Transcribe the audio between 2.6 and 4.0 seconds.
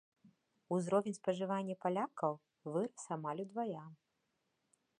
вырас амаль удвая.